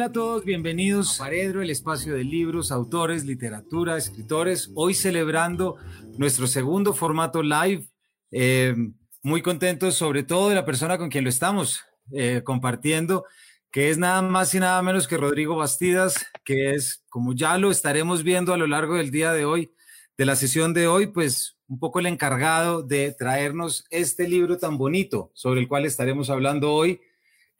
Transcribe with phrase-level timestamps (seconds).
[0.00, 4.70] Hola a todos, bienvenidos a Paredro, el espacio de libros, autores, literatura, escritores.
[4.74, 5.76] Hoy celebrando
[6.16, 7.86] nuestro segundo formato live.
[8.30, 8.74] Eh,
[9.22, 11.82] muy contentos sobre todo de la persona con quien lo estamos
[12.12, 13.26] eh, compartiendo,
[13.70, 16.14] que es nada más y nada menos que Rodrigo Bastidas,
[16.46, 19.70] que es, como ya lo estaremos viendo a lo largo del día de hoy,
[20.16, 24.78] de la sesión de hoy, pues un poco el encargado de traernos este libro tan
[24.78, 27.02] bonito sobre el cual estaremos hablando hoy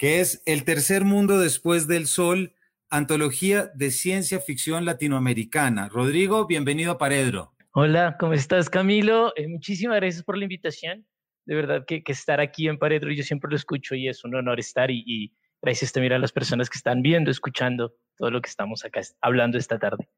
[0.00, 2.54] que es El tercer mundo después del sol,
[2.88, 5.90] antología de ciencia ficción latinoamericana.
[5.90, 7.52] Rodrigo, bienvenido a Paredro.
[7.72, 9.34] Hola, ¿cómo estás, Camilo?
[9.36, 11.06] Eh, muchísimas gracias por la invitación.
[11.44, 14.58] De verdad que, estar aquí en Paredro, yo siempre lo escucho y es un honor
[14.58, 18.48] estar y, y gracias también a las personas que están viendo, escuchando todo lo que
[18.48, 20.08] estamos acá hablando esta tarde.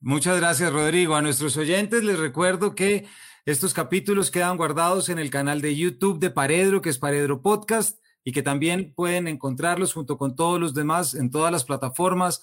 [0.00, 1.14] Muchas gracias, Rodrigo.
[1.14, 3.04] A nuestros oyentes les recuerdo que
[3.44, 8.00] estos capítulos quedan guardados en el canal de YouTube de Paredro, que es Paredro Podcast
[8.26, 12.42] y que también pueden encontrarlos junto con todos los demás en todas las plataformas.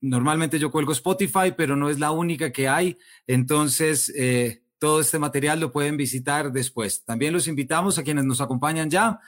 [0.00, 2.96] Normalmente yo cuelgo Spotify, pero no es la única que hay.
[3.26, 7.04] Entonces, eh, todo este material lo pueden visitar después.
[7.04, 9.20] También los invitamos a quienes nos acompañan ya,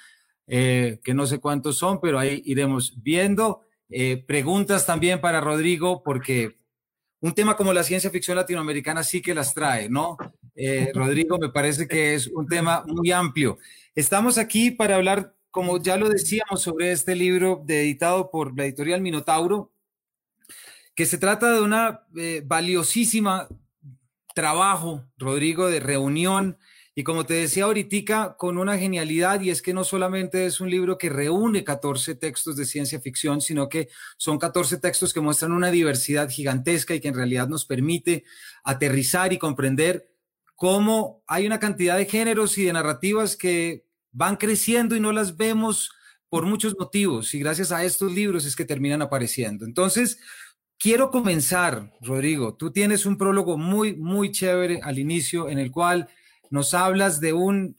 [0.46, 3.60] eh, que no sé cuántos son, pero ahí iremos viendo.
[3.90, 6.56] Eh, preguntas también para Rodrigo, porque
[7.20, 10.16] un tema como la ciencia ficción latinoamericana sí que las trae, ¿no?
[10.94, 13.58] Rodrigo, me parece que es un tema muy amplio.
[13.94, 19.00] Estamos aquí para hablar como ya lo decíamos sobre este libro editado por la editorial
[19.00, 19.70] Minotauro,
[20.96, 23.46] que se trata de una eh, valiosísima
[24.34, 26.58] trabajo, Rodrigo, de reunión.
[26.96, 30.70] Y como te decía ahorita, con una genialidad, y es que no solamente es un
[30.70, 35.52] libro que reúne 14 textos de ciencia ficción, sino que son 14 textos que muestran
[35.52, 38.24] una diversidad gigantesca y que en realidad nos permite
[38.64, 40.10] aterrizar y comprender
[40.56, 43.84] cómo hay una cantidad de géneros y de narrativas que
[44.14, 45.90] van creciendo y no las vemos
[46.30, 49.66] por muchos motivos y gracias a estos libros es que terminan apareciendo.
[49.66, 50.18] Entonces,
[50.78, 52.54] quiero comenzar, Rodrigo.
[52.54, 56.08] Tú tienes un prólogo muy, muy chévere al inicio en el cual
[56.50, 57.76] nos hablas de un,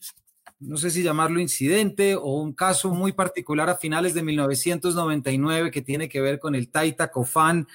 [0.59, 5.81] no sé si llamarlo incidente o un caso muy particular a finales de 1999 que
[5.81, 7.67] tiene que ver con el Taita Cofán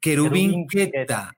[0.00, 1.36] Querubín Queta.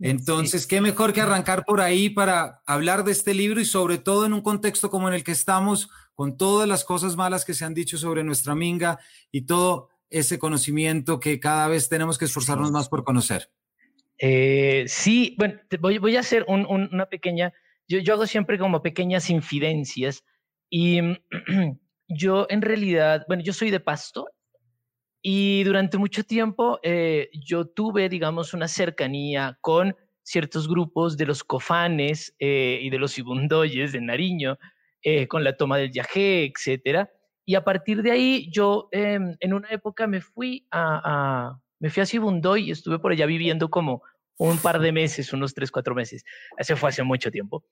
[0.00, 4.26] Entonces, qué mejor que arrancar por ahí para hablar de este libro y sobre todo
[4.26, 7.64] en un contexto como en el que estamos, con todas las cosas malas que se
[7.64, 8.98] han dicho sobre nuestra minga
[9.30, 13.50] y todo ese conocimiento que cada vez tenemos que esforzarnos más por conocer.
[14.18, 17.52] Eh, sí, bueno, voy, a hacer una pequeña,
[17.88, 20.24] yo, yo hago siempre como pequeñas infidencias
[20.70, 21.00] y
[22.08, 24.28] yo en realidad, bueno, yo soy de Pasto
[25.26, 31.42] y durante mucho tiempo eh, yo tuve, digamos, una cercanía con ciertos grupos de los
[31.42, 34.58] cofanes eh, y de los ibundoyes de Nariño,
[35.02, 37.08] eh, con la toma del yajé, etc.
[37.46, 42.02] Y a partir de ahí yo em, en una época me fui a, me fui
[42.02, 44.02] a Sibundoy y estuve por allá viviendo como
[44.36, 46.22] un par de meses, unos tres, cuatro meses.
[46.58, 47.64] Eso fue hace mucho tiempo.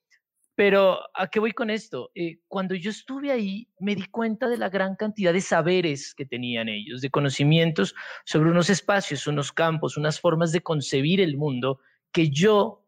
[0.55, 2.11] Pero ¿a qué voy con esto?
[2.13, 6.25] Eh, cuando yo estuve ahí, me di cuenta de la gran cantidad de saberes que
[6.25, 11.79] tenían ellos, de conocimientos sobre unos espacios, unos campos, unas formas de concebir el mundo
[12.11, 12.85] que yo,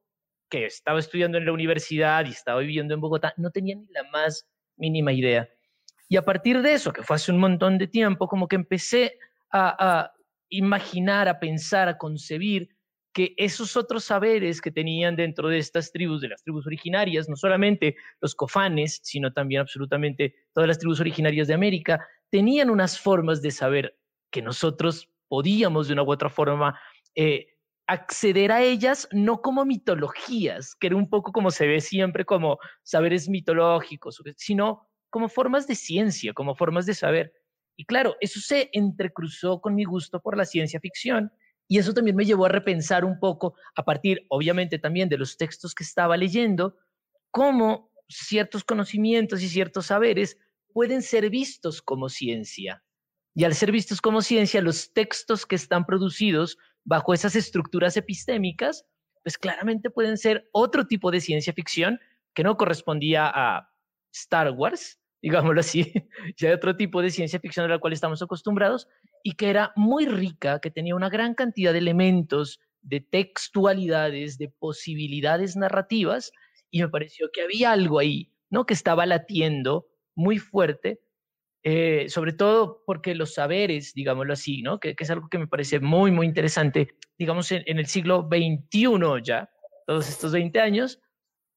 [0.48, 4.04] que estaba estudiando en la universidad y estaba viviendo en Bogotá, no tenía ni la
[4.12, 5.50] más mínima idea.
[6.08, 9.18] Y a partir de eso, que fue hace un montón de tiempo, como que empecé
[9.50, 10.14] a, a
[10.50, 12.75] imaginar, a pensar, a concebir
[13.16, 17.38] que esos otros saberes que tenían dentro de estas tribus, de las tribus originarias, no
[17.38, 23.42] solamente los cofanes, sino también absolutamente todas las tribus originarias de América, tenían unas formas
[23.42, 23.98] de saber
[24.30, 26.78] que nosotros podíamos de una u otra forma
[27.16, 27.48] eh,
[27.88, 32.60] acceder a ellas, no como mitologías, que era un poco como se ve siempre como
[32.84, 37.32] saberes mitológicos, sino como formas de ciencia, como formas de saber.
[37.78, 41.32] Y claro, eso se entrecruzó con mi gusto por la ciencia ficción
[41.68, 45.38] y eso también me llevó a repensar un poco, a partir, obviamente, también de los
[45.38, 46.78] textos que estaba leyendo,
[47.32, 50.38] cómo ciertos conocimientos y ciertos saberes
[50.74, 52.84] pueden ser vistos como ciencia.
[53.34, 58.86] Y al ser vistos como ciencia, los textos que están producidos bajo esas estructuras epistémicas,
[59.24, 62.00] pues claramente pueden ser otro tipo de ciencia ficción
[62.34, 63.72] que no correspondía a
[64.14, 65.92] Star Wars, digámoslo así,
[66.38, 68.88] ya hay otro tipo de ciencia ficción a la cual estamos acostumbrados
[69.24, 74.50] y que era muy rica, que tenía una gran cantidad de elementos, de textualidades, de
[74.50, 76.32] posibilidades narrativas,
[76.70, 78.68] y me pareció que había algo ahí, ¿no?
[78.68, 81.02] Que estaba latiendo muy fuerte,
[81.64, 84.80] eh, sobre todo porque los saberes, digámoslo así, ¿no?
[84.80, 89.50] Que, es algo que me parece muy, muy interesante, digamos, en, el siglo XXI ya,
[89.88, 91.00] todos estos 20 años,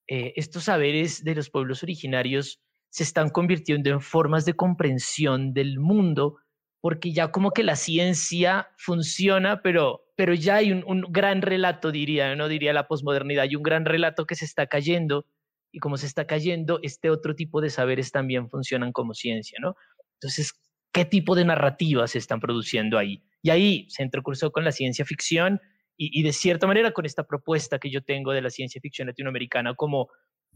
[0.07, 5.79] eh, estos saberes de los pueblos originarios se están convirtiendo en formas de comprensión del
[5.79, 6.39] mundo
[6.81, 11.91] porque ya como que la ciencia funciona, pero, pero ya hay un, un gran relato,
[11.91, 15.27] diría, no diría la posmodernidad, hay un gran relato que se está cayendo
[15.73, 19.77] y como se está cayendo, este otro tipo de saberes también funcionan como ciencia, ¿no?
[20.15, 20.55] Entonces,
[20.93, 23.23] ¿qué tipo de narrativas se están produciendo ahí?
[23.43, 25.61] Y ahí se entrecursó con la ciencia ficción
[26.01, 29.75] y, de cierta manera con esta propuesta que yo tengo de la ciencia ficción latinoamericana,
[29.75, 30.09] como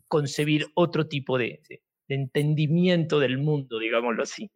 [0.06, 1.60] concebir otro tipo de,
[2.08, 4.50] entendimiento del mundo, digámoslo así.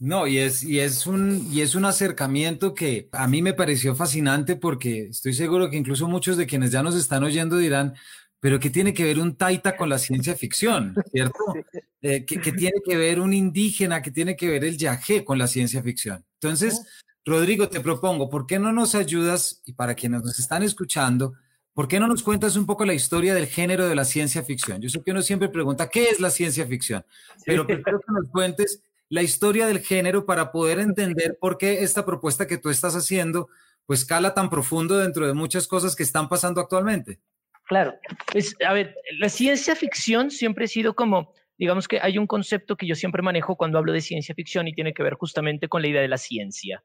[0.00, 3.96] No, y es, y, es un, y es un acercamiento que a mí me pareció
[3.96, 7.94] fascinante porque estoy seguro que incluso muchos de quienes ya nos están oyendo dirán,
[8.38, 10.94] pero ¿qué tiene que ver un taita con la ciencia ficción?
[11.10, 11.38] ¿Cierto?
[12.00, 14.00] Eh, ¿qué, tiene que ver un indígena?
[14.00, 16.24] ¿Qué tiene que ver el yajé con la ciencia ficción?
[16.34, 16.86] Entonces,
[17.24, 21.34] Rodrigo, te propongo, ¿por qué no nos ayudas, y para quienes nos están escuchando,
[21.78, 24.80] ¿por qué no nos cuentas un poco la historia del género de la ciencia ficción?
[24.80, 27.06] Yo sé que uno siempre pregunta, ¿qué es la ciencia ficción?
[27.46, 32.04] Pero prefiero que nos cuentes la historia del género para poder entender por qué esta
[32.04, 33.48] propuesta que tú estás haciendo,
[33.86, 37.20] pues cala tan profundo dentro de muchas cosas que están pasando actualmente.
[37.62, 37.94] Claro,
[38.32, 42.76] pues, a ver, la ciencia ficción siempre ha sido como, digamos que hay un concepto
[42.76, 45.82] que yo siempre manejo cuando hablo de ciencia ficción y tiene que ver justamente con
[45.82, 46.82] la idea de la ciencia.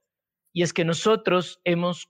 [0.54, 2.07] Y es que nosotros hemos,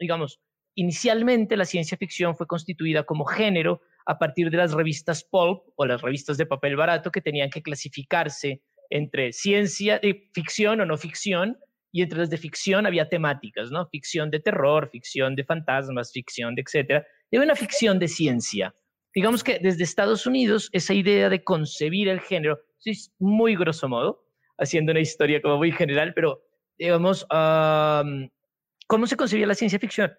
[0.00, 0.40] digamos,
[0.74, 5.86] inicialmente la ciencia ficción fue constituida como género a partir de las revistas pulp o
[5.86, 10.96] las revistas de papel barato que tenían que clasificarse entre ciencia, de ficción o no
[10.96, 11.58] ficción,
[11.90, 13.86] y entre las de ficción había temáticas, ¿no?
[13.86, 18.74] Ficción de terror, ficción de fantasmas, ficción de etcétera de una ficción de ciencia.
[19.14, 24.24] Digamos que desde Estados Unidos esa idea de concebir el género, es muy grosso modo,
[24.58, 26.42] haciendo una historia como muy general, pero
[26.78, 30.12] digamos, ¿cómo se concebía la ciencia ficción?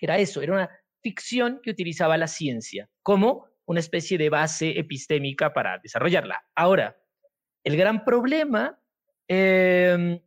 [0.00, 0.70] Era eso, era una
[1.02, 6.44] ficción que utilizaba la ciencia como una especie de base epistémica para desarrollarla.
[6.54, 6.96] Ahora,
[7.64, 8.78] el gran problema,
[9.28, 10.20] em,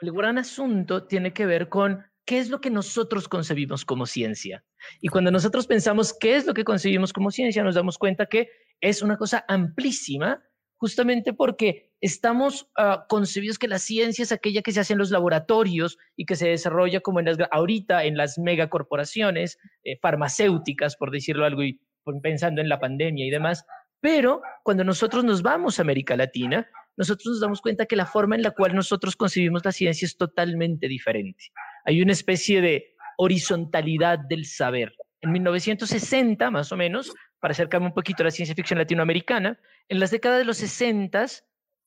[0.00, 4.64] el gran asunto tiene que ver con qué es lo que nosotros concebimos como ciencia.
[5.00, 8.50] Y cuando nosotros pensamos qué es lo que concebimos como ciencia, nos damos cuenta que
[8.80, 10.42] es una cosa amplísima,
[10.76, 15.10] justamente porque estamos uh, concebidos que la ciencia es aquella que se hace en los
[15.10, 21.10] laboratorios y que se desarrolla como en las, ahorita en las megacorporaciones eh, farmacéuticas, por
[21.10, 21.80] decirlo algo, y
[22.22, 23.64] pensando en la pandemia y demás.
[24.00, 28.36] Pero cuando nosotros nos vamos a América Latina, nosotros nos damos cuenta que la forma
[28.36, 31.46] en la cual nosotros concebimos la ciencia es totalmente diferente.
[31.84, 34.94] Hay una especie de horizontalidad del saber.
[35.20, 39.58] En 1960, más o menos, para acercarme un poquito a la ciencia ficción latinoamericana,
[39.88, 41.26] en las décadas de los 60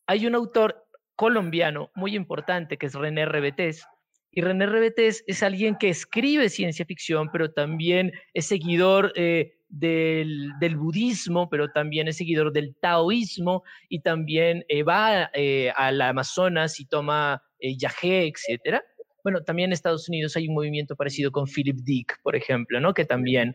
[0.10, 3.86] hay un autor colombiano muy importante que es René Rebetés.
[4.32, 10.52] Y René Rebetés es alguien que escribe ciencia ficción, pero también es seguidor eh, del,
[10.78, 16.86] budismo, pero también es seguidor del taoísmo y también eh, va eh, al Amazonas y
[16.86, 18.84] toma yagé, etcétera.
[19.24, 22.96] Bueno, también en Estados Unidos hay un movimiento parecido con Philip Dick, por ejemplo, ¿no?
[22.96, 23.54] que también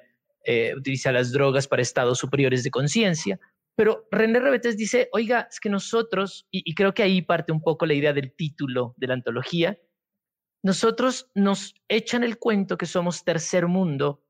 [0.77, 3.41] utiliza las drogas para estados superiores de conciencia.
[3.77, 7.87] Pero René Rebetes dice, oiga, es que nosotros, y, creo que ahí parte un poco
[7.87, 9.79] la idea del título de la antología,
[10.63, 14.23] nosotros nos echan el cuento que somos tercer mundo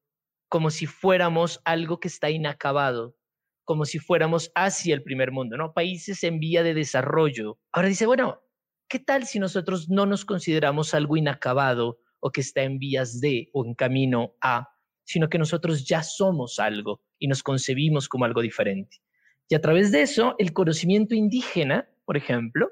[0.48, 3.16] como si fuéramos algo que está inacabado,
[3.64, 5.74] como si fuéramos hacia el primer mundo, ¿no?
[5.74, 7.58] Países en vía de desarrollo.
[7.72, 8.42] Ahora dice, bueno,
[8.88, 13.50] ¿qué tal si nosotros no nos consideramos algo inacabado o que está en vías de
[13.52, 14.70] o en camino a,
[15.04, 18.98] sino que nosotros ya somos algo y nos concebimos como algo diferente?
[19.48, 22.70] Y a través de eso, el conocimiento indígena, por ejemplo,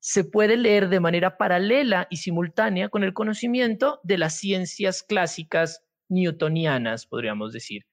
[0.00, 5.84] se puede leer de manera paralela y simultánea con el conocimiento de las ciencias clásicas
[6.08, 7.84] newtonianas, podríamos decir.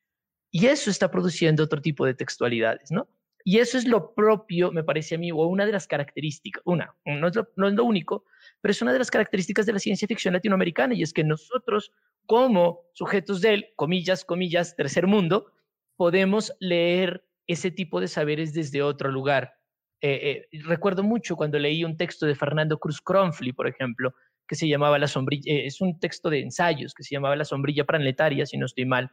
[0.52, 3.10] Y eso está produciendo otro tipo de textualidades, ¿no?
[3.44, 6.94] Y eso es lo propio, me parece a mí, o una de las características, una,
[7.06, 8.26] no es, lo, lo único,
[8.60, 11.94] pero es una de las características de la ciencia ficción latinoamericana, y es que nosotros,
[12.26, 15.52] como sujetos del, comillas, comillas, tercer mundo,
[15.96, 19.54] podemos leer ese tipo de saberes desde otro lugar.
[20.02, 24.14] Eh, eh, recuerdo mucho cuando leí un texto de Fernando Cruz Cronfli, por ejemplo,
[24.48, 27.46] que se llamaba La sombrilla, eh, es un texto de ensayos que se llamaba La
[27.46, 29.12] sombrilla planetaria, si no estoy mal,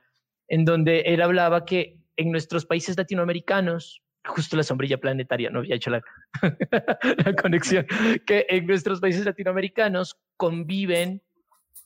[0.48, 5.76] en donde él hablaba que en nuestros países latinoamericanos, justo la sombrilla planetaria, no había
[5.76, 6.02] hecho la,
[7.24, 7.86] la conexión,
[8.26, 11.22] que en nuestros países latinoamericanos conviven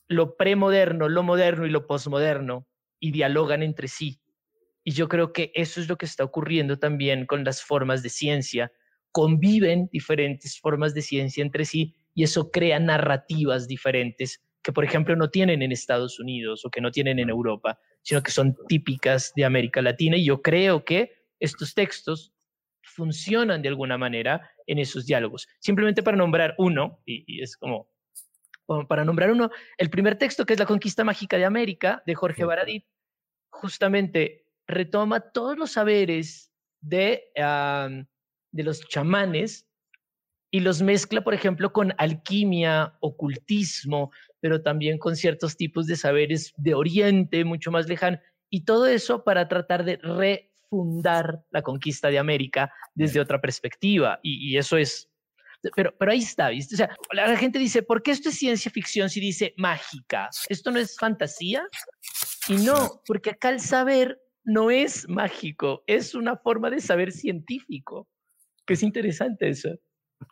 [0.07, 2.67] lo premoderno, lo moderno y lo posmoderno
[2.99, 4.19] y dialogan entre sí.
[4.89, 8.09] Y yo creo que eso es lo que está ocurriendo también con las formas de
[8.09, 8.71] ciencia.
[9.11, 15.15] Conviven diferentes formas de ciencia entre sí y eso crea narrativas diferentes que, por ejemplo,
[15.15, 19.31] no tienen en Estados Unidos o que no tienen en Europa, sino que son típicas
[19.35, 20.17] de América Latina.
[20.17, 22.33] Y yo creo que estos textos
[22.81, 25.47] funcionan de alguna manera en esos diálogos.
[25.59, 27.91] Simplemente para nombrar uno, y, es como
[28.87, 32.43] para nombrar uno, el primer texto que es La conquista mágica de América, de Jorge
[32.43, 32.87] Baradit,
[33.51, 39.67] justamente retoma todos los saberes de, de los chamanes
[40.51, 46.53] y los mezcla, por ejemplo, con alquimia, ocultismo, pero también con ciertos tipos de saberes
[46.57, 52.17] de Oriente, mucho más lejano, y todo eso para tratar de refundar la conquista de
[52.17, 55.07] América desde otra perspectiva, y, eso es...
[55.75, 56.75] Pero, pero ahí está, ¿viste?
[56.75, 60.29] O sea, la gente dice, ¿por qué esto es ciencia ficción si dice mágica?
[60.47, 61.67] ¿Esto no es fantasía?
[62.47, 68.07] Y no, porque acá el saber no es mágico, es una forma de saber científico,
[68.65, 69.69] que es interesante eso.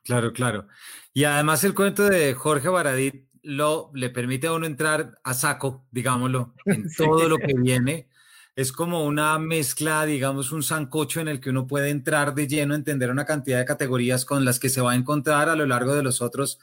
[0.03, 0.67] Claro, claro.
[1.13, 5.87] Y además el cuento de Jorge Baradit lo, le permite a uno entrar a saco,
[5.91, 8.09] digámoslo, en todo lo que viene.
[8.55, 12.73] Es como una mezcla, digamos, un sancocho en el que uno puede entrar de lleno,
[12.73, 15.93] entender una cantidad de categorías con las que se va a encontrar a lo largo
[15.93, 16.59] de los otros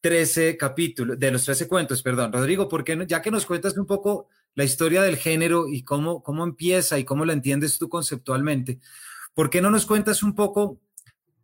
[0.00, 2.32] 13 capítulos, de los 13 cuentos, perdón.
[2.32, 5.82] Rodrigo, ¿por qué no, ya que nos cuentas un poco la historia del género y
[5.82, 8.78] cómo, cómo empieza y cómo la entiendes tú conceptualmente,
[9.34, 10.80] ¿por qué no nos cuentas un poco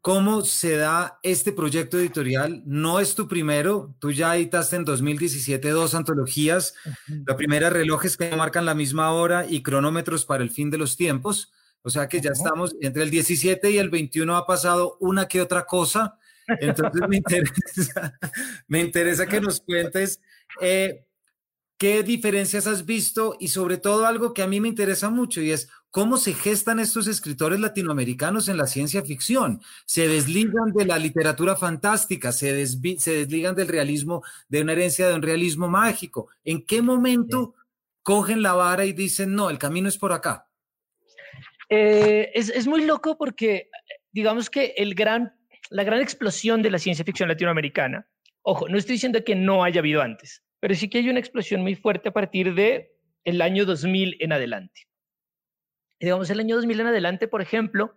[0.03, 2.63] ¿Cómo se da este proyecto editorial?
[2.65, 6.75] No es tu primero, tú ya editaste en 2017 dos antologías.
[7.27, 10.97] La primera, relojes que marcan la misma hora y cronómetros para el fin de los
[10.97, 11.53] tiempos.
[11.83, 15.43] O sea que ya estamos entre el 17 y el 21 ha pasado una que
[15.43, 16.19] otra cosa.
[16.47, 18.19] Entonces me interesa,
[18.69, 20.19] me interesa que nos cuentes
[20.63, 21.05] eh,
[21.81, 25.51] qué diferencias has visto y sobre todo algo que a mí me interesa mucho y
[25.51, 29.63] es cómo se gestan estos escritores latinoamericanos en la ciencia ficción.
[29.87, 35.23] Se desligan de la literatura fantástica, se, desligan del realismo, de una herencia de un
[35.23, 36.29] realismo mágico.
[36.45, 37.55] ¿En qué momento
[38.03, 40.47] cogen la vara y dicen, no, el camino es por acá?
[41.71, 43.71] Eh, es, muy loco porque,
[44.13, 45.35] digamos que el gran,
[45.71, 48.07] la gran explosión de la ciencia ficción latinoamericana,
[48.43, 51.63] ojo, no estoy diciendo que no haya habido antes, pero sí que hay una explosión
[51.63, 52.93] muy fuerte a partir de
[53.25, 54.91] el año 2000 en adelante
[56.01, 57.95] digamos, el año 2000 en adelante, por ejemplo,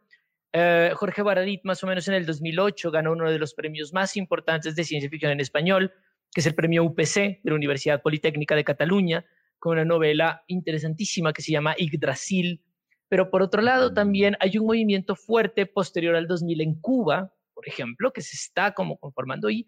[0.51, 4.17] eh, Jorge Baradit, más o menos en el 2008, ganó uno de los premios más
[4.17, 5.93] importantes de ciencia ficción en español,
[6.31, 9.25] que es el premio UPC de la Universidad Politécnica de Cataluña,
[9.57, 12.61] con una novela interesantísima que se llama Yggdrasil.
[13.07, 17.67] Pero por otro lado, también hay un movimiento fuerte posterior al 2000 en Cuba, por
[17.67, 19.65] ejemplo, que se está como conformando ahí.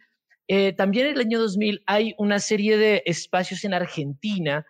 [0.48, 4.66] Eh, también en el año 2000 hay una serie de espacios en Argentina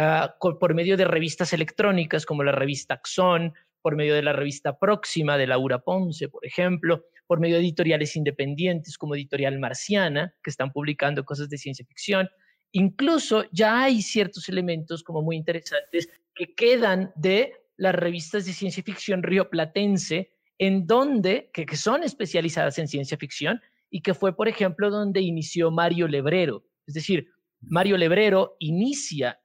[0.00, 4.78] Ah, por medio de revistas electrónicas como la revista Axon, por medio de la revista
[4.78, 10.50] Próxima de Laura Ponce, por ejemplo, por medio de editoriales independientes como Editorial Marciana, que
[10.50, 12.30] están publicando cosas de ciencia ficción.
[12.70, 18.84] Incluso ya hay ciertos elementos como muy interesantes que quedan de las revistas de ciencia
[18.84, 24.48] ficción rioplatense, en donde, que, que son especializadas en ciencia ficción, y que fue, por
[24.48, 26.64] ejemplo, donde inició Mario Lebrero.
[26.86, 27.28] Es decir,
[27.60, 29.40] Mario Lebrero inicia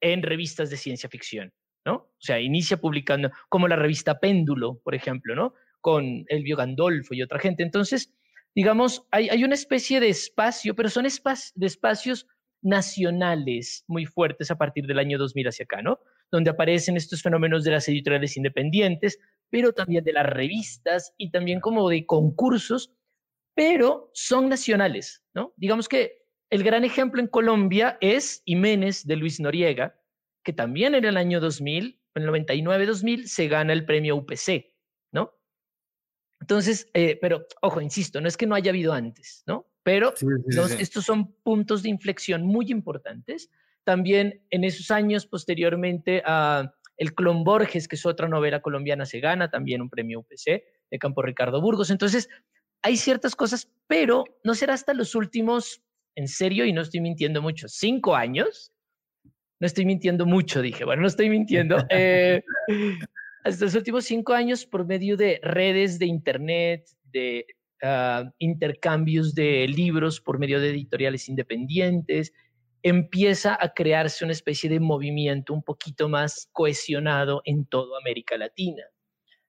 [0.00, 1.52] en revistas de ciencia ficción,
[1.84, 1.94] ¿no?
[1.94, 5.54] O sea, inicia publicando, como la revista Péndulo, por ejemplo, ¿no?
[5.80, 7.62] Con Elvio Gandolfo y otra gente.
[7.62, 8.12] Entonces,
[8.54, 12.26] digamos, hay, hay una especie de espacio, pero son de espacios
[12.64, 15.98] nacionales muy fuertes a partir del año 2000 hacia acá, ¿no?
[16.32, 19.18] Donde aparecen estos fenómenos de las editoriales independientes,
[19.50, 22.90] pero también de las revistas y también como de concursos,
[23.54, 25.52] pero son nacionales, ¿no?
[25.56, 29.98] Digamos que el gran ejemplo en Colombia es Jiménez de Luis Noriega,
[30.44, 34.72] que también en el año 2000, en el 99-2000, se gana el premio UPC,
[35.12, 35.32] ¿no?
[36.40, 39.66] Entonces, eh, pero ojo, insisto, no es que no haya habido antes, ¿no?
[39.82, 40.14] Pero
[40.78, 43.50] estos son puntos de inflexión muy importantes.
[43.84, 49.20] También en esos años posteriormente a El Clon Borges, que es otra novela colombiana, se
[49.20, 51.90] gana también un premio UPC de Campo Ricardo Burgos.
[51.90, 52.28] Entonces,
[52.84, 55.82] hay ciertas cosas, pero no será hasta los últimos
[56.16, 58.72] en serio y no estoy mintiendo mucho, cinco años.
[59.58, 60.84] No estoy mintiendo mucho, dije.
[60.84, 61.76] Bueno, no estoy mintiendo.
[61.90, 62.42] Eh,
[63.42, 67.46] hasta los últimos cinco años, por medio de redes de Internet, de
[67.82, 72.32] ah, intercambios de libros por medio de editoriales independientes,
[72.82, 78.84] empieza a crearse una especie de movimiento un poquito más cohesionado en toda América Latina.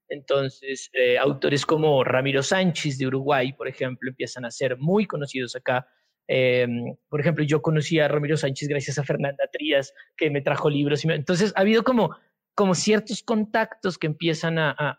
[0.10, 5.56] Entonces, eh, autores como Ramiro Sánchez de Uruguay, por ejemplo, empiezan a ser muy conocidos
[5.56, 5.88] acá
[6.28, 10.70] Em, por ejemplo, yo conocí a Ramiro Sánchez gracias a Fernanda Trías, que me trajo
[10.70, 11.06] libros.
[11.06, 12.16] Y entonces, ha habido como,
[12.56, 14.98] como ciertos contactos que empiezan a,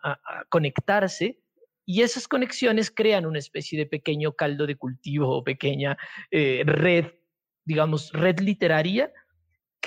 [0.48, 1.40] conectarse
[1.84, 5.96] y esas conexiones crean una especie de pequeño caldo de cultivo o pequeña
[6.30, 7.06] eh, red,
[7.64, 9.12] digamos, red literaria,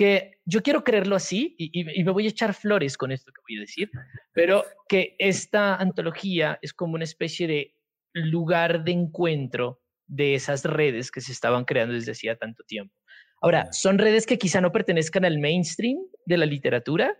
[0.00, 3.42] que yo quiero creerlo así y, y, me voy a echar flores con esto que
[3.46, 3.90] voy a decir,
[4.32, 7.74] pero que esta antología es como una especie de
[8.14, 12.94] lugar de encuentro de esas redes que se estaban creando desde hacía tanto tiempo.
[13.42, 17.14] Ahora, son redes que quizá no pertenezcan al mainstream de la literatura,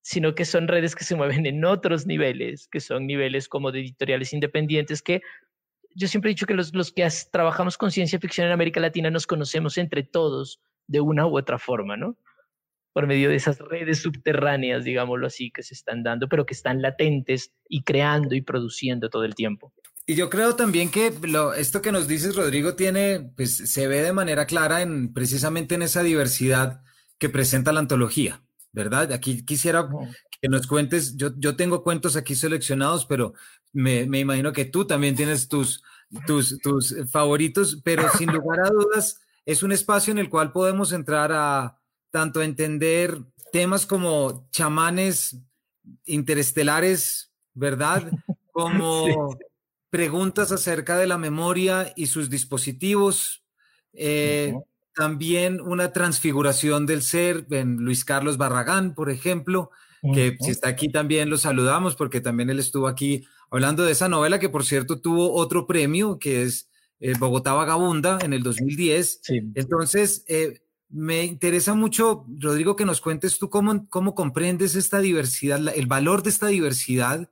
[0.00, 3.80] sino que son redes que se mueven en otros niveles, que son niveles como de
[3.80, 5.20] editoriales independientes, que
[5.96, 9.10] yo siempre he dicho que los, los que trabajamos con ciencia ficción en América Latina
[9.10, 12.16] nos conocemos entre todos de una u otra forma, ¿no?
[12.92, 16.80] Por medio de esas redes subterráneas, digámoslo así, que se están dando, pero que están
[16.80, 19.72] latentes y creando y produciendo todo el tiempo.
[20.06, 24.02] Y yo creo también que lo, esto que nos dices, Rodrigo, tiene, pues se ve
[24.02, 26.82] de manera clara en precisamente en esa diversidad
[27.18, 29.12] que presenta la antología, ¿verdad?
[29.12, 29.88] Aquí quisiera
[30.42, 33.32] que nos cuentes, yo, yo tengo cuentos aquí seleccionados, pero
[33.72, 35.82] me, me imagino que tú también tienes tus,
[36.26, 40.92] tus, tus favoritos, pero sin lugar a dudas es un espacio en el cual podemos
[40.92, 43.18] entrar a tanto entender
[43.52, 45.36] temas como chamanes
[46.04, 48.10] interestelares, ¿verdad?
[48.52, 49.36] Como
[49.90, 53.44] preguntas acerca de la memoria y sus dispositivos.
[53.92, 54.54] Eh,
[54.94, 59.70] también una transfiguración del ser en Luis Carlos Barragán, por ejemplo,
[60.12, 64.08] que si está aquí también lo saludamos porque también él estuvo aquí hablando de esa
[64.08, 66.68] novela que por cierto tuvo otro premio que es
[67.00, 69.20] eh, Bogotá Vagabunda en el 2010.
[69.54, 75.60] Entonces, eh, me interesa mucho, Rodrigo, que nos cuentes tú cómo, cómo comprendes esta diversidad,
[75.74, 77.30] el valor de esta diversidad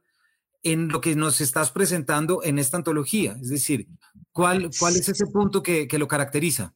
[0.62, 3.37] en lo que nos estás presentando en esta antología?
[3.40, 3.88] Es decir,
[4.33, 6.75] ¿cuál, cuál es ese punto que, que lo caracteriza?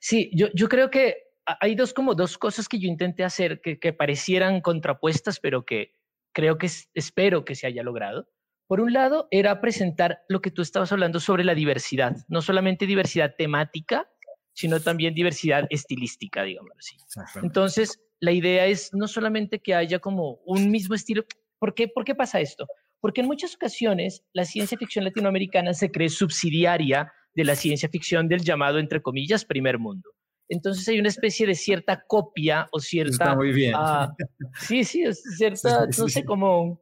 [0.00, 1.16] Sí, yo, yo creo que
[1.60, 5.92] hay dos, como dos cosas que yo intenté hacer que, que parecieran contrapuestas, pero que
[6.32, 8.28] creo que espero que se haya logrado.
[8.72, 12.86] Por un lado, era presentar lo que tú estabas hablando sobre la diversidad, no solamente
[12.86, 14.08] diversidad temática,
[14.54, 16.96] sino también diversidad estilística, digamos así.
[17.42, 21.22] Entonces, la idea es no solamente que haya como un mismo estilo.
[21.58, 22.66] ¿Por qué, ¿Por qué pasa esto?
[22.98, 28.26] Porque en muchas ocasiones la ciencia ficción latinoamericana se cree subsidiaria de la ciencia ficción
[28.26, 30.08] del llamado, entre comillas, primer mundo.
[30.48, 33.12] Entonces hay una especie de cierta copia o cierta...
[33.12, 33.74] Está muy bien.
[33.76, 34.14] Ah,
[34.60, 36.80] sí, sí, es cierta, no sé, como,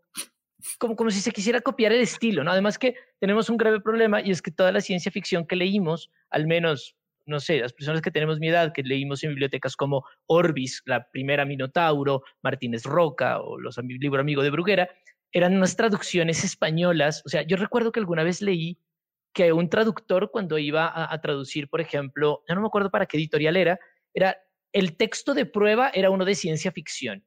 [0.79, 2.51] como, como si se quisiera copiar el estilo, ¿no?
[2.51, 6.11] Además que tenemos un grave problema y es que toda la ciencia ficción que leímos,
[6.31, 6.97] al menos,
[7.27, 11.09] no sé, las personas que tenemos mi edad, que leímos en bibliotecas como Orbis, la
[11.11, 14.89] primera Minotauro, Martínez Roca o los libros Amigo de Bruguera,
[15.33, 17.23] eran unas traducciones españolas.
[17.25, 18.79] O sea, yo recuerdo que alguna vez leí
[19.33, 23.17] que un traductor cuando iba a, traducir, por ejemplo, ya no me acuerdo para qué
[23.17, 23.79] editorial era,
[24.13, 24.37] era
[24.73, 27.25] el texto de prueba era uno de ciencia ficción.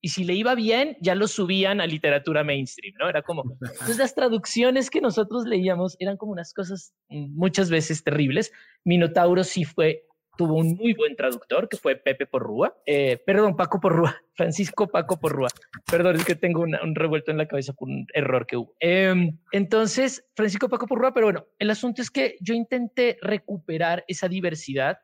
[0.00, 3.08] Y si le iba bien, ya lo subían a literatura mainstream, ¿no?
[3.08, 8.52] Era como, entonces las traducciones que nosotros leíamos eran como unas cosas muchas veces terribles.
[8.84, 10.06] Minotauro sí fue
[10.36, 15.18] tuvo un muy buen traductor que fue Pepe Porrúa, eh, perdón, Paco Porrúa, Francisco Paco
[15.18, 15.48] Porrúa.
[15.90, 18.74] Perdón, es que tengo un revuelto en la cabeza por un error que hubo.
[18.78, 24.28] Em, entonces, Francisco Paco Porrúa, pero bueno, el asunto es que yo intenté recuperar esa
[24.28, 24.98] diversidad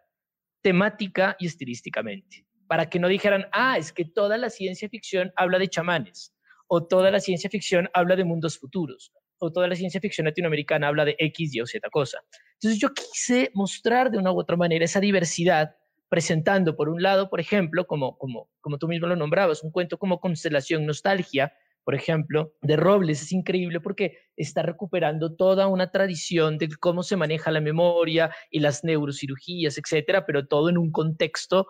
[0.60, 5.58] temática y estilísticamente, para que no dijeran, ah, es que toda la ciencia ficción habla
[5.58, 6.34] de chamanes,
[6.68, 10.88] o toda la ciencia ficción habla de mundos futuros, o toda la ciencia ficción latinoamericana
[10.88, 12.20] habla de X, Y o Z cosa.
[12.54, 15.76] Entonces yo quise mostrar de una u otra manera esa diversidad,
[16.08, 19.98] presentando por un lado, por ejemplo, como, como, como tú mismo lo nombrabas, un cuento
[19.98, 21.52] como Constelación Nostalgia,
[21.84, 27.16] por ejemplo, de Robles, es increíble porque está recuperando toda una tradición de cómo se
[27.16, 31.66] maneja la memoria y las neurocirugías, etcétera, pero todo en un contexto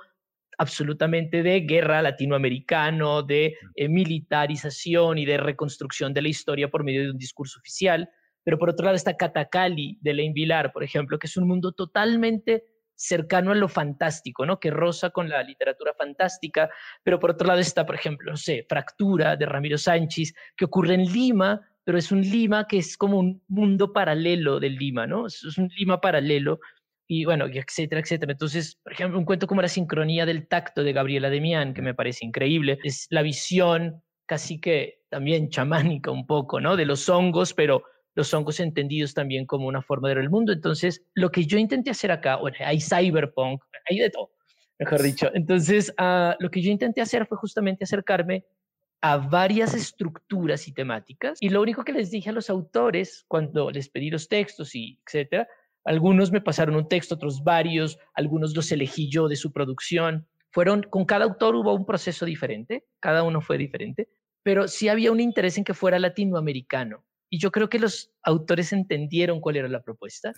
[0.62, 7.02] absolutamente de guerra latinoamericano, de eh, militarización y de reconstrucción de la historia por medio
[7.02, 8.08] de un discurso oficial.
[8.44, 11.72] Pero por otro lado está Catacali de Lane Vilar, por ejemplo, que es un mundo
[11.72, 14.60] totalmente cercano a lo fantástico, ¿no?
[14.60, 16.70] Que roza con la literatura fantástica,
[17.02, 20.94] pero por otro lado está, por ejemplo, no sé, Fractura de Ramiro Sánchez, que ocurre
[20.94, 25.26] en Lima, pero es un Lima que es como un mundo paralelo del Lima, ¿no?
[25.26, 26.60] Es un Lima paralelo
[27.06, 28.32] y bueno, etcétera, etcétera.
[28.32, 31.94] Entonces, por ejemplo, un cuento como La sincronía del tacto de Gabriela Demián, que me
[31.94, 36.76] parece increíble, es la visión casi que también chamánica un poco, ¿no?
[36.76, 37.82] De los hongos, pero
[38.14, 40.52] los hongos entendidos también como una forma de ver el mundo.
[40.52, 44.30] Entonces, lo que yo intenté hacer acá, bueno, hay cyberpunk, hay de todo,
[44.78, 45.30] mejor dicho.
[45.34, 48.44] Entonces, uh, lo que yo intenté hacer fue justamente acercarme
[49.02, 51.38] a varias estructuras y temáticas.
[51.40, 55.00] Y lo único que les dije a los autores cuando les pedí los textos y
[55.04, 55.48] etcétera,
[55.84, 60.28] algunos me pasaron un texto, otros varios, algunos los elegí yo de su producción.
[60.50, 64.08] Fueron, con cada autor hubo un proceso diferente, cada uno fue diferente,
[64.42, 67.04] pero sí había un interés en que fuera latinoamericano.
[67.30, 70.32] Y yo creo que los autores entendieron cuál era la propuesta,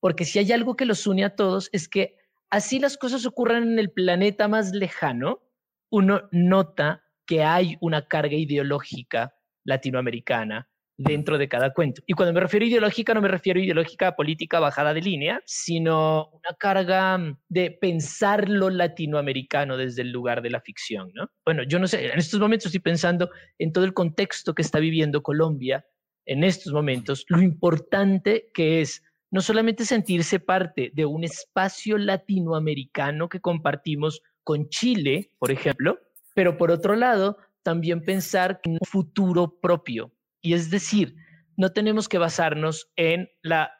[0.00, 2.16] porque si hay algo que los une a todos es que
[2.50, 5.42] así las cosas ocurran en el planeta más lejano,
[5.90, 10.68] uno nota que hay una carga ideológica latinoamericana
[10.98, 12.02] dentro de cada cuento.
[12.06, 16.28] Y cuando me refiero ideológica, no me refiero a ideológica política bajada de línea, sino
[16.30, 21.30] una carga de pensar lo latinoamericano desde el lugar de la ficción, ¿no?
[21.46, 24.80] Bueno, yo no sé, en estos momentos estoy pensando en todo el contexto que está
[24.80, 25.86] viviendo Colombia
[26.26, 33.28] en estos momentos, lo importante que es no solamente sentirse parte de un espacio latinoamericano
[33.28, 35.98] que compartimos con Chile, por ejemplo,
[36.34, 40.12] pero por otro lado, también pensar en un futuro propio.
[40.40, 41.14] Y es decir,
[41.56, 43.72] no tenemos que basarnos en la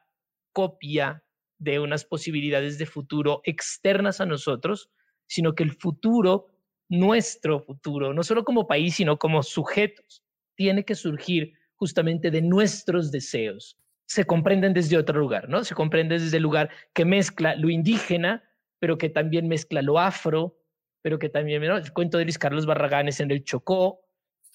[0.52, 1.22] copia
[1.58, 4.90] de unas posibilidades de futuro externas a nosotros,
[5.26, 6.46] sino que el futuro,
[6.88, 10.24] nuestro futuro, no solo como país, sino como sujetos,
[10.56, 13.78] tiene que surgir justamente de nuestros deseos.
[14.06, 15.64] Se comprenden desde otro lugar, ¿no?
[15.64, 18.42] Se comprende desde el lugar que mezcla lo indígena,
[18.80, 20.58] pero que también mezcla lo afro,
[21.02, 21.76] pero que también, ¿no?
[21.76, 24.00] el cuento de Luis Carlos Barraganes en el Chocó,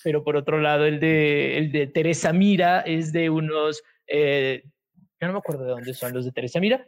[0.03, 4.63] pero por otro lado el de, el de Teresa Mira es de unos, eh,
[5.19, 6.87] yo no me acuerdo de dónde son los de Teresa Mira,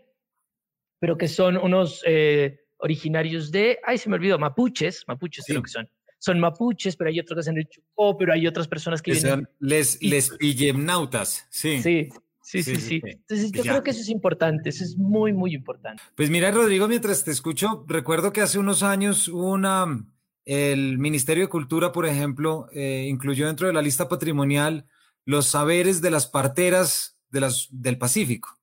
[0.99, 5.69] pero que son unos eh, originarios de, ay, se me olvidó, mapuches, mapuches creo que
[5.69, 5.89] son.
[6.17, 9.31] Son mapuches, pero hay otros que hacen el Chocó, pero hay otras personas que, vienen...
[9.31, 11.81] Son les, les pillemnautas, sí.
[11.81, 12.09] Sí,
[12.45, 13.01] Sí, sí, sí.
[13.03, 16.03] Entonces yo creo que eso es importante, eso es muy, muy importante.
[16.13, 20.05] Pues mira, Rodrigo, mientras te escucho, recuerdo que hace unos años una,
[20.45, 24.85] el Ministerio de Cultura, por ejemplo, eh, incluyó dentro de la lista patrimonial
[25.25, 28.57] los saberes de las parteras de las, del Pacífico.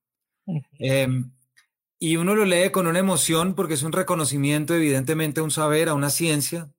[0.78, 1.30] Em,
[1.98, 5.88] y uno lo lee con una emoción porque es un reconocimiento, evidentemente, a un saber,
[5.88, 6.70] a una ciencia,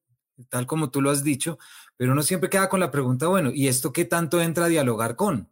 [0.49, 1.59] tal como tú lo has dicho,
[1.97, 5.15] pero uno siempre queda con la pregunta, bueno, ¿y esto qué tanto entra a dialogar
[5.15, 5.49] con?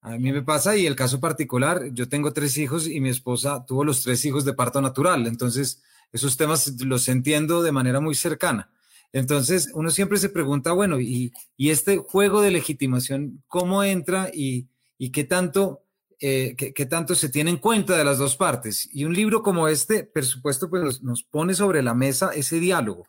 [0.00, 3.64] A mí me pasa y el caso particular, yo tengo tres hijos y mi esposa
[3.66, 8.14] tuvo los tres hijos de parto natural, entonces esos temas los entiendo de manera muy
[8.14, 8.70] cercana.
[9.14, 14.66] Entonces uno siempre se pregunta, bueno, ¿y, este juego de legitimación cómo entra y,
[15.12, 15.84] qué, tanto,
[16.18, 18.88] eh, qué, tanto se tiene en cuenta de las dos partes?
[18.92, 23.06] Y un libro como este, por supuesto, pues nos pone sobre la mesa ese diálogo.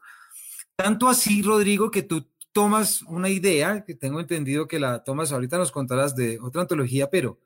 [0.76, 5.58] Tanto así, Rodrigo, que tú tomas una idea, que tengo entendido que la tomas, ahorita
[5.58, 7.40] nos contarás de otra antología, pero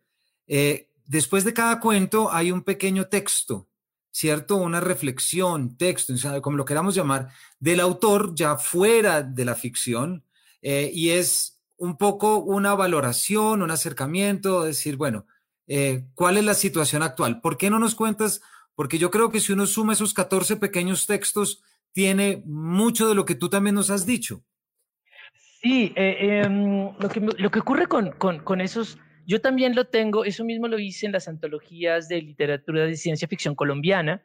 [0.47, 3.69] eh, después de cada cuento hay un pequeño texto,
[4.11, 4.57] ¿cierto?
[4.57, 10.23] Una reflexión, texto, como lo queramos llamar, del autor ya fuera de la ficción,
[10.61, 15.25] eh, y es un poco una valoración, un acercamiento, decir, bueno,
[15.67, 17.41] eh, ¿cuál es la situación actual?
[17.41, 18.41] ¿Por qué no nos cuentas?
[18.75, 21.61] Porque yo creo que si uno suma esos 14 pequeños textos,
[21.93, 24.43] tiene mucho de lo que tú también nos has dicho.
[25.61, 28.97] Sí, eh, em, lo, que, lo que ocurre con, con, con, esos,
[29.29, 33.27] yo también lo tengo, eso mismo lo hice en las antologías de literatura de ciencia
[33.27, 34.23] ficción colombiana,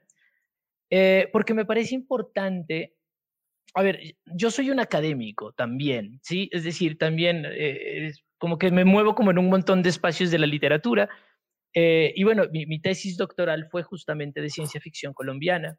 [0.89, 2.97] eh, porque me parece importante,
[3.75, 6.49] a ver, yo soy un académico también, ¿sí?
[6.53, 10.39] Es decir, también eh, como que me muevo como en un montón de espacios de
[10.39, 11.11] la literatura,
[11.75, 15.77] y bueno, mi tesis doctoral fue justamente de ciencia ficción colombiana,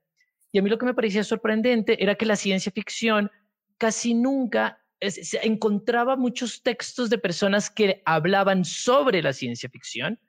[0.51, 3.31] y a mí lo que me parecía sorprendente era que la ciencia ficción
[3.79, 10.19] casi nunca se encontraba muchos textos de personas que hablaban sobre la ciencia ficción,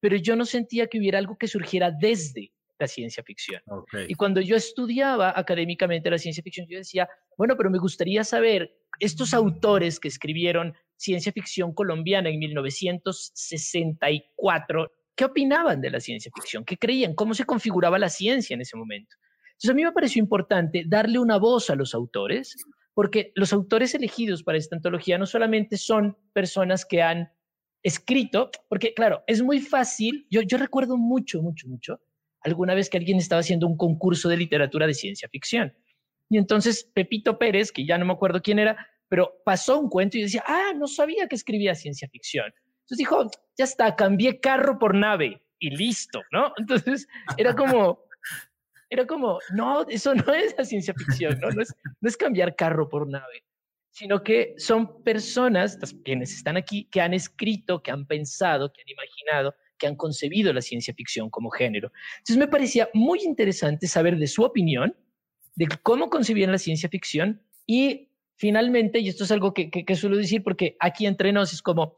[0.00, 3.60] pero yo no sentía que hubiera algo que surgiera desde la ciencia ficción.
[4.06, 8.72] Y cuando yo estudiaba académicamente la ciencia ficción, yo decía, bueno, pero me gustaría saber,
[9.00, 16.64] estos autores que escribieron ciencia ficción colombiana en 1964, ¿qué opinaban de la ciencia ficción?
[16.64, 17.14] ¿Qué creían?
[17.14, 19.16] ¿Cómo se configuraba la ciencia en ese momento?
[19.50, 22.56] Entonces a mí me pareció importante darle una voz a los autores
[22.98, 27.32] porque los autores elegidos para esta antología no solamente son personas que han
[27.80, 32.00] escrito, porque claro, es muy fácil, yo, recuerdo mucho, mucho, mucho,
[32.40, 35.72] alguna vez que alguien estaba haciendo un concurso de literatura de ciencia ficción.
[36.28, 40.18] Y entonces Pepito Pérez, que ya no me acuerdo quién era, pero pasó un cuento
[40.18, 42.46] y decía, ah, no sabía que escribía ciencia ficción.
[42.80, 46.52] Entonces dijo, ya está, cambié carro por nave y listo, ¿no?
[46.56, 47.06] Entonces
[47.36, 48.00] era como,
[48.90, 51.50] era como, no, eso no es la ciencia ficción, ¿no?
[51.50, 53.44] No es, no es cambiar carro por nave,
[53.90, 58.88] sino que son personas, quienes están aquí, que han escrito, que han pensado, que han
[58.88, 61.92] imaginado, que han concebido la ciencia ficción como género.
[62.18, 64.96] Entonces me parecía muy interesante saber de su opinión,
[65.54, 70.16] de cómo concebían la ciencia ficción y finalmente, y esto es algo que, que, suelo
[70.16, 71.96] decir porque aquí entre nos es como,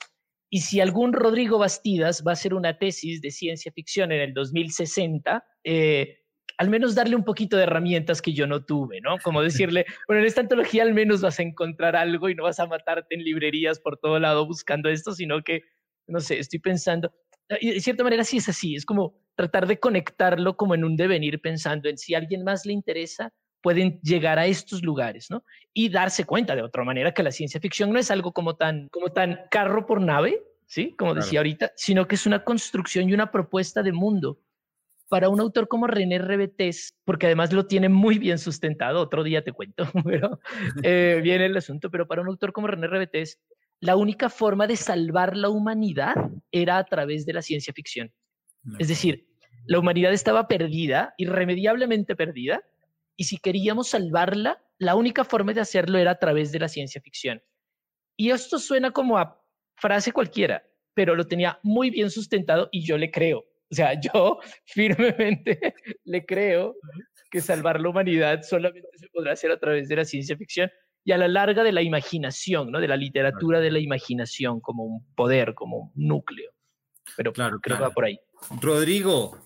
[0.48, 4.34] y si algún Rodrigo Bastidas va a hacer una tesis de ciencia ficción en el
[4.34, 6.19] 2060, eh,
[6.60, 9.16] al menos darle un poquito de herramientas que yo no tuve, ¿no?
[9.24, 9.40] Como
[9.72, 12.66] decirle, bueno, en esta antología al menos vas a encontrar algo y no vas a
[12.66, 15.62] matarte en librerías por todo lado buscando esto, sino que,
[16.06, 17.14] no sé, estoy pensando,
[17.62, 20.96] y de cierta manera sí es así, es como tratar de conectarlo como en un
[20.96, 25.42] devenir pensando en si a alguien más le interesa, pueden llegar a estos lugares, ¿no?
[25.72, 28.88] Y darse cuenta de otra manera que la ciencia ficción no es algo como tan,
[28.88, 30.94] como tan carro por nave, ¿sí?
[30.98, 34.38] Como decía ahorita, sino que es una construcción y una propuesta de mundo.
[35.10, 39.44] Para un autor como René Rebetés, porque además lo tiene muy bien sustentado, otro día
[39.44, 40.40] te cuento, pero
[40.82, 43.38] eh, viene el asunto, pero para un autor como René Rebetés,
[43.80, 46.14] la única forma de salvar la humanidad
[46.52, 48.12] era a través de la ciencia ficción.
[48.78, 49.26] Es decir,
[49.66, 52.62] la humanidad estaba perdida, irremediablemente perdida,
[53.16, 57.00] y si queríamos salvarla, la única forma de hacerlo era a través de la ciencia
[57.00, 57.42] ficción.
[58.16, 59.42] Y esto suena como a
[59.76, 60.62] frase cualquiera,
[60.94, 63.49] pero lo tenía muy bien sustentado y yo le creo.
[63.70, 66.76] O sea, yo firmemente le creo
[67.30, 70.70] que salvar la humanidad solamente se podrá hacer a través de la ciencia ficción
[71.04, 72.80] y a la larga de la imaginación, ¿no?
[72.80, 76.52] De la literatura de la imaginación como un poder, como un núcleo.
[77.16, 78.18] Pero claro, creo que va por ahí.
[78.60, 79.38] Rodrigo,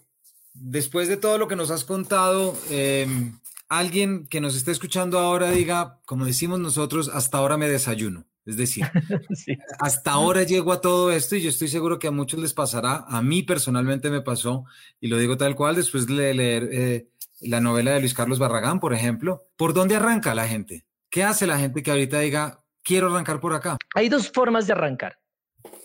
[0.52, 5.50] después de todo lo que nos has contado, em, alguien que nos esté escuchando ahora
[5.50, 8.26] diga, como decimos nosotros, hasta ahora me desayuno.
[8.46, 8.84] Es decir,
[9.78, 13.04] hasta ahora llego a todo esto y yo estoy seguro que a muchos les pasará.
[13.08, 14.64] A mí personalmente me pasó,
[15.00, 17.08] y lo digo tal cual, después de leer eh,
[17.40, 19.46] la novela de Luis Carlos Barragán, por ejemplo.
[19.56, 20.84] ¿Por dónde arranca la gente?
[21.10, 23.76] ¿Qué hace la gente que ahorita diga, quiero arrancar por acá?
[23.94, 25.18] Hay dos formas de arrancar.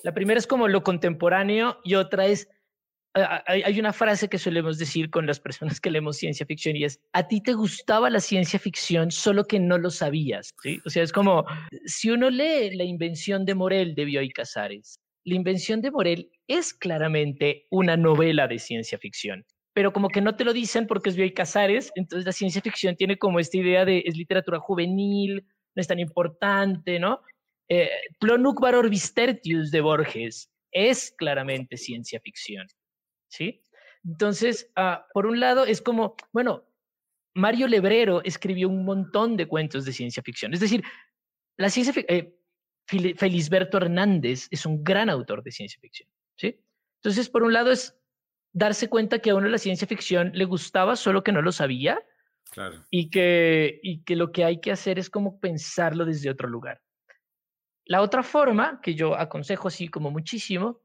[0.04, 2.50] La primera es como lo contemporáneo y otra es,
[3.14, 7.00] hay una frase que solemos decir con las personas que leemos ciencia ficción y es,
[7.14, 10.52] a ti te gustaba la ciencia ficción solo que no lo sabías.
[10.62, 10.80] ¿sí?
[10.86, 11.46] O sea, es como,
[11.86, 16.74] si uno lee La invención de Morel de Bioy Casares, la invención de Morel es
[16.74, 19.46] claramente una novela de ciencia ficción
[19.80, 22.98] pero como que no te lo dicen porque es Bioy Casares, entonces la ciencia ficción
[22.98, 27.22] tiene como esta idea de es literatura juvenil, no es tan importante, ¿no?
[27.70, 32.68] Eh, de Borges es claramente ciencia ficción,
[33.30, 33.62] ¿sí?
[34.04, 36.66] Entonces, ah, por un lado, es como, bueno,
[37.34, 40.84] Mario Lebrero escribió un montón de cuentos de ciencia ficción, es decir,
[41.58, 42.36] la ciencia eh,
[42.88, 46.60] Felisberto Hernández es un gran autor de ciencia ficción, ¿sí?
[47.02, 47.98] Entonces, por un lado es
[48.52, 52.04] darse cuenta que a uno la ciencia ficción le gustaba, solo que no lo sabía.
[52.90, 56.82] Y, que, y que lo que hay que hacer es como pensarlo desde otro lugar.
[57.86, 60.82] La otra forma, que yo aconsejo así como muchísimo,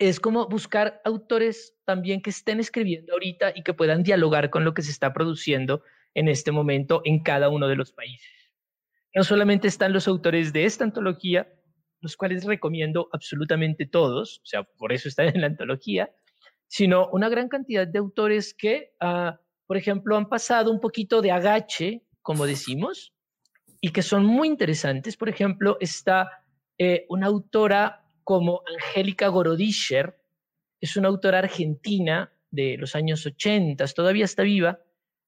[0.00, 4.72] es como buscar autores también que estén escribiendo ahorita y que puedan dialogar con lo
[4.72, 5.82] que se está produciendo
[6.14, 8.30] en este momento en cada uno de los países.
[9.14, 11.52] No solamente están los autores de esta antología,
[12.00, 16.10] los cuales recomiendo absolutamente todos, o sea, por eso están en la antología,
[16.66, 21.30] sino una gran cantidad de autores que, ah, por ejemplo, han pasado un poquito de
[21.30, 23.12] agache, como decimos,
[23.82, 25.18] y que son muy interesantes.
[25.18, 26.42] Por ejemplo, está
[26.78, 27.99] eh, una autora
[28.30, 30.14] como Angélica Gorodischer,
[30.80, 34.78] es una autora argentina de los años 80, todavía está viva,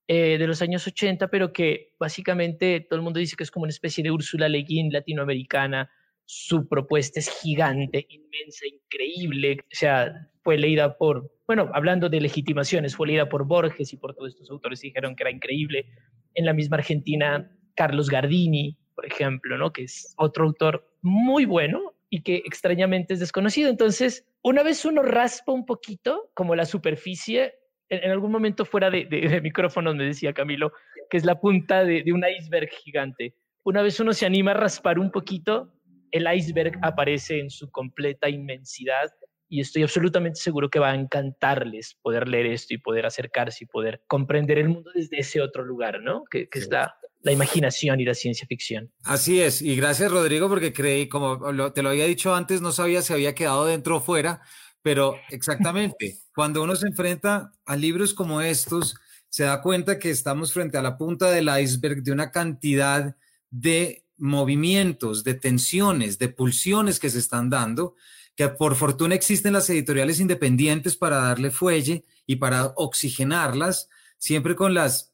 [0.07, 3.65] eh, de los años 80, pero que básicamente todo el mundo dice que es como
[3.65, 5.91] una especie de Úrsula Le Guin latinoamericana.
[6.27, 9.59] Su propuesta es gigante, inmensa, increíble.
[9.63, 14.15] O sea, fue leída por, bueno, hablando de legitimaciones, fue leída por Borges y por
[14.15, 15.87] todos estos autores dijeron que era increíble.
[16.35, 19.73] En la misma Argentina, Carlos Gardini, por ejemplo, ¿no?
[19.73, 23.71] que es otro autor muy bueno y que extrañamente es desconocido.
[23.71, 27.55] Entonces, una vez uno raspa un poquito, como la superficie,
[27.89, 30.73] en, algún momento fuera de, de, micrófonos me decía Camilo,
[31.09, 33.35] que es la punta de, de un iceberg gigante.
[33.65, 35.73] Una vez uno se anima a raspar un poquito,
[36.11, 39.11] el iceberg aparece en su completa inmensidad
[39.49, 43.69] y estoy absolutamente seguro que va a encantarles poder leer esto y poder acercarse y
[43.69, 46.25] poder comprender el mundo desde ese otro lugar, ¿no?
[46.25, 46.95] Que, que es la,
[47.31, 48.91] imaginación y la ciencia ficción.
[49.05, 53.03] Así es, y gracias Rodrigo porque creí, como te lo había dicho antes, no sabía
[53.03, 54.41] si había quedado dentro o fuera,
[54.83, 58.97] pero exactamente, cuando uno se enfrenta a libros como estos,
[59.29, 63.15] se da cuenta que estamos frente a la punta del iceberg de una cantidad
[63.51, 67.95] de movimientos, de tensiones, de pulsiones que se están dando
[68.35, 74.75] que por fortuna existen las editoriales independientes para darle fuelle y para oxigenarlas, siempre con
[74.75, 75.12] las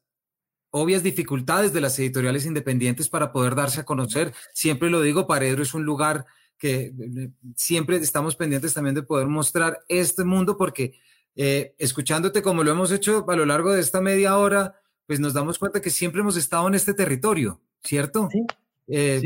[0.71, 4.33] obvias dificultades de las editoriales independientes para poder darse a conocer.
[4.53, 6.25] Siempre lo digo, Paredro es un lugar
[6.57, 10.99] que eh, siempre estamos pendientes también de poder mostrar este mundo porque
[11.35, 15.33] eh, escuchándote como lo hemos hecho a lo largo de esta media hora, pues nos
[15.33, 18.27] damos cuenta que siempre hemos estado en este territorio, ¿cierto?
[18.31, 18.45] Sí.
[18.87, 19.21] Eh,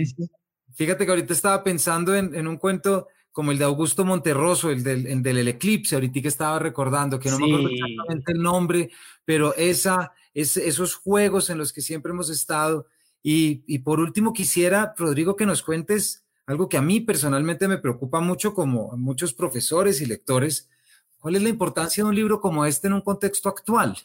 [0.75, 4.84] fíjate que ahorita estaba pensando en, en un cuento como el de Augusto Monterroso, el
[4.84, 8.91] del, del Eclipse, ahorita que estaba recordando, que no me acuerdo exactamente el nombre,
[9.25, 12.88] pero esa, es, esos juegos en los que siempre hemos estado.
[13.22, 17.78] Y, y, por último, quisiera, Rodrigo, que nos cuentes algo que a mí personalmente me
[17.78, 20.69] preocupa mucho, como a muchos profesores y lectores,
[21.17, 23.98] ¿cuál es la importancia de un libro como este en un contexto actual?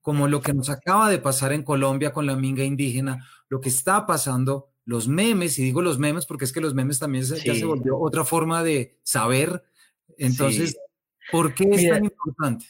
[0.00, 3.68] Como lo que nos acaba de pasar en Colombia con la minga indígena, lo que
[3.68, 7.54] está pasando los memes, y digo los memes porque es que los memes también ya
[7.54, 9.62] se volvió otra forma de saber.
[10.16, 10.76] Entonces,
[11.30, 12.66] ¿por qué es tan importante?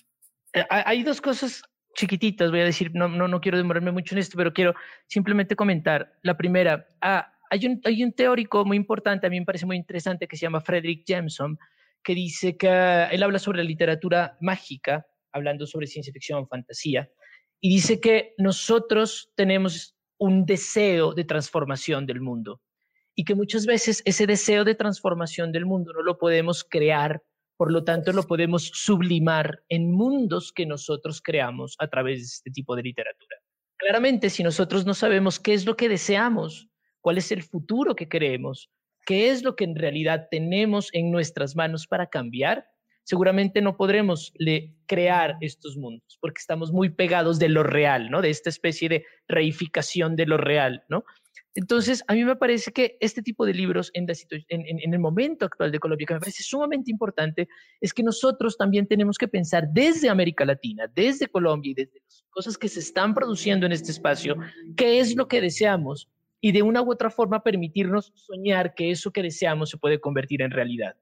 [0.53, 1.63] Eh, hay dos cosas
[1.95, 4.75] chiquititas, voy a decir, no, no, no quiero demorarme mucho en esto, pero quiero
[5.07, 6.13] simplemente comentar.
[6.23, 9.77] La primera, ah, hay, un, hay un teórico muy importante, a mí me parece muy
[9.77, 11.59] interesante, que se llama Frederick Jameson,
[12.03, 12.69] que dice que
[13.11, 17.09] él habla sobre la literatura mágica, hablando sobre ciencia ficción, fantasía,
[17.61, 22.61] y dice que nosotros tenemos un deseo de transformación del mundo
[23.15, 27.23] y que muchas veces ese deseo de transformación del mundo no lo podemos crear,
[27.57, 32.51] por lo tanto lo podemos sublimar en mundos que nosotros creamos a través de este
[32.51, 33.37] tipo de literatura.
[33.77, 36.69] Claramente, si nosotros no sabemos qué es lo que deseamos,
[37.01, 38.71] cuál es el futuro que queremos,
[39.05, 42.67] qué es lo que en realidad tenemos en nuestras manos para cambiar,
[43.05, 44.33] seguramente no podremos
[44.87, 48.23] crear estos mundos, porque estamos muy pegados de lo real, ¿no?
[48.23, 51.05] De esta especie de reificación de lo real, ¿no?
[51.55, 55.79] Entonces, a mí me parece que este tipo de libros en, el momento actual de
[55.79, 57.47] Colombia, que me parece sumamente importante,
[57.81, 62.25] es que nosotros también tenemos que pensar desde América Latina, desde Colombia y desde las
[62.31, 64.37] cosas que se están produciendo en este espacio,
[64.77, 66.09] qué es lo que deseamos
[66.41, 70.41] y de una u otra forma permitirnos soñar que eso que deseamos se puede convertir
[70.41, 70.97] en realidad.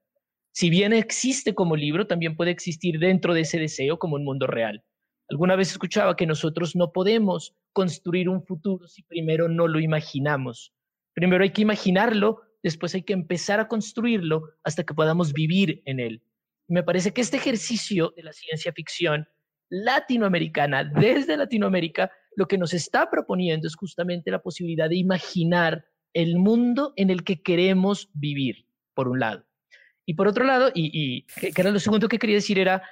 [0.51, 4.47] Si bien existe como libro, también puede existir dentro de ese deseo como un mundo
[4.47, 4.83] real.
[5.31, 10.73] Alguna vez escuchaba que nosotros no podemos construir un futuro si primero no lo imaginamos.
[11.13, 16.01] Primero hay que imaginarlo, después hay que empezar a construirlo hasta que podamos vivir en
[16.01, 16.21] él.
[16.67, 19.25] me parece que este ejercicio de la ciencia ficción
[19.69, 26.35] latinoamericana, desde Latinoamérica, lo que nos está proponiendo es justamente la posibilidad de imaginar el
[26.35, 29.45] mundo en el que queremos vivir, por un lado.
[30.05, 32.83] Y por otro lado, y, que era lo segundo que quería decir, era,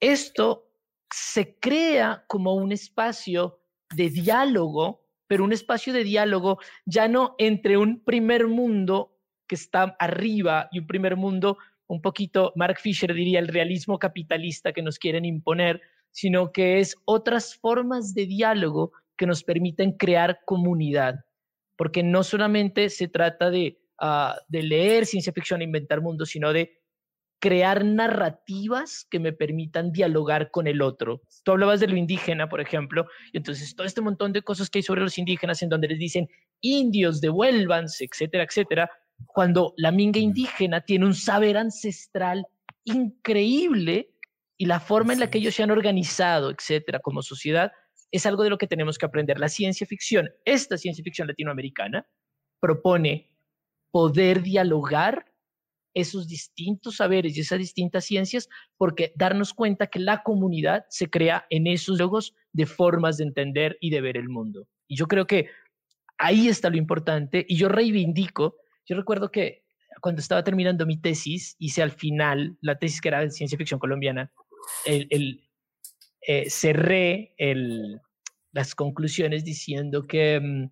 [0.00, 0.71] esto
[1.12, 3.60] se crea como un espacio
[3.94, 9.96] de diálogo, pero un espacio de diálogo ya no entre un primer mundo que está
[9.98, 14.98] arriba y un primer mundo un poquito, Mark Fisher diría, el realismo capitalista que nos
[14.98, 21.16] quieren imponer, sino que es otras formas de diálogo que nos permiten crear comunidad,
[21.76, 23.82] porque no solamente se trata de
[24.48, 26.81] de leer ciencia ficción e inventar mundos, sino de
[27.42, 31.22] crear narrativas que me permitan dialogar con el otro.
[31.42, 34.78] Tú hablabas de lo indígena, por ejemplo, y entonces todo este montón de cosas que
[34.78, 36.28] hay sobre los indígenas en donde les dicen
[36.60, 38.90] indios, devuélvanse, etcétera, etcétera,
[39.26, 42.46] cuando la minga indígena tiene un saber ancestral
[42.84, 44.14] increíble
[44.56, 47.72] y la forma en la que ellos se han organizado, etcétera, como sociedad,
[48.12, 49.40] es algo de lo que tenemos que aprender.
[49.40, 52.06] La ciencia ficción, esta ciencia ficción latinoamericana,
[52.60, 53.32] propone
[53.90, 55.31] poder dialogar
[55.94, 61.46] esos distintos saberes y esas distintas ciencias, porque darnos cuenta que la comunidad se crea
[61.50, 64.66] en esos logos de formas de entender y de ver el mundo.
[64.88, 65.48] Y yo creo que
[66.18, 69.64] ahí está lo importante y yo reivindico, yo recuerdo que
[70.00, 73.78] cuando estaba terminando mi tesis, hice al final, la tesis que era de ciencia ficción
[73.78, 74.32] colombiana,
[74.84, 75.48] el,
[76.26, 77.34] eh, cerré
[78.52, 80.70] las conclusiones diciendo que mm,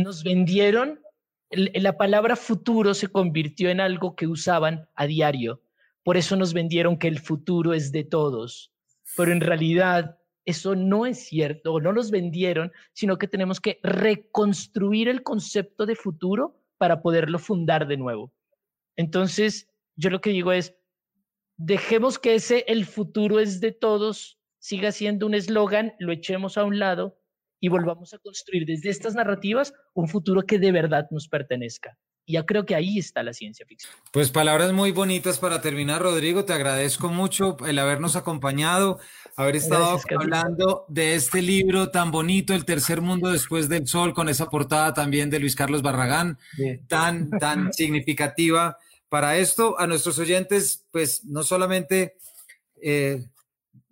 [0.00, 1.00] nos vendieron
[1.52, 5.60] la palabra futuro se convirtió en algo que usaban a diario.
[6.02, 8.72] Por eso nos vendieron que el futuro es de todos.
[9.16, 15.08] Pero en realidad eso no es cierto, no nos vendieron, sino que tenemos que reconstruir
[15.08, 18.32] el concepto de futuro para poderlo fundar de nuevo.
[18.96, 20.74] Entonces, yo lo que digo es,
[21.56, 26.64] dejemos que ese el futuro es de todos siga siendo un eslogan, lo echemos a
[26.64, 27.18] un lado
[27.62, 31.96] y volvamos a construir desde estas narrativas un futuro que de verdad nos pertenezca.
[32.26, 33.92] Y ya creo que ahí está la ciencia ficción.
[34.12, 36.44] Pues palabras muy bonitas para terminar, Rodrigo.
[36.44, 38.98] Te agradezco mucho el habernos acompañado,
[39.36, 44.28] haber estado hablando de este libro tan bonito, El tercer mundo después del sol, con
[44.28, 46.38] esa portada también de Luis Carlos Barragán,
[46.88, 48.76] tan, tan significativa.
[49.08, 52.16] Para esto, a nuestros oyentes, pues no solamente
[52.82, 53.22] eh,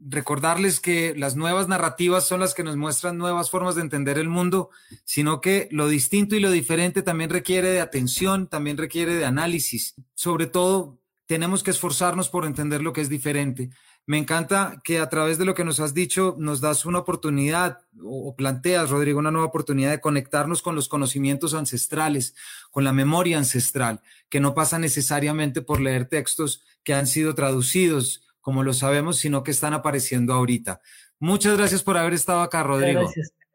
[0.00, 4.28] recordarles que las nuevas narrativas son las que nos muestran nuevas formas de entender el
[4.28, 4.70] mundo,
[5.04, 9.94] sino que lo distinto y lo diferente también requiere de atención, también requiere de análisis.
[10.14, 13.70] Sobre todo, tenemos que esforzarnos por entender lo que es diferente.
[14.06, 17.82] Me encanta que a través de lo que nos has dicho nos das una oportunidad
[18.02, 22.34] o planteas, Rodrigo, una nueva oportunidad de conectarnos con los conocimientos ancestrales,
[22.72, 28.24] con la memoria ancestral, que no pasa necesariamente por leer textos que han sido traducidos
[28.40, 30.80] como lo sabemos, sino que están apareciendo ahorita.
[31.18, 33.10] Muchas gracias por haber estado acá, Rodrigo.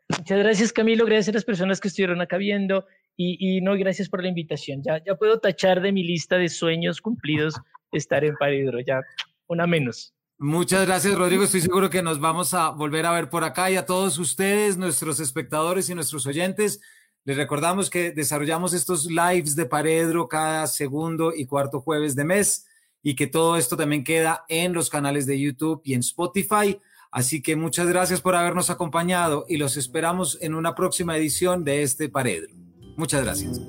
[0.09, 1.05] Muchas gracias, Camilo.
[1.05, 2.85] Gracias a las personas que estuvieron acá viendo.
[3.17, 4.83] Y, no, gracias por la invitación.
[4.83, 7.55] Ya, ya puedo tachar de mi lista de sueños cumplidos
[7.91, 8.79] estar en Paridro.
[8.81, 9.01] Ya,
[9.47, 10.13] una menos.
[10.37, 11.43] Muchas gracias, Rodrigo.
[11.43, 14.77] Estoy seguro que nos vamos a volver a ver por acá y a todos ustedes,
[14.77, 16.81] nuestros espectadores y nuestros oyentes.
[17.23, 22.67] Les recordamos que desarrollamos estos lives de Paredro cada segundo y cuarto jueves de mes
[23.05, 26.81] y que todo esto también queda en los canales de YouTube y en Spotify.
[27.11, 31.83] Así que muchas gracias por habernos acompañado y los esperamos en una próxima edición de
[31.83, 32.55] este Paredro.
[32.97, 33.61] Muchas gracias.